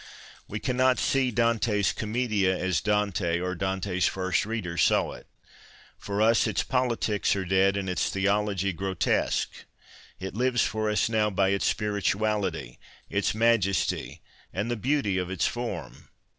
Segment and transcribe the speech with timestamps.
[0.47, 5.27] ''We cannot see Dante's Cummedia as Dante or Dante's first readers saw it.
[5.99, 9.51] For us its politics are dead and its theology grotesque;
[10.19, 12.79] it lives for us now by its spirituality,
[13.11, 16.09] its majesty, and the beauty of its form.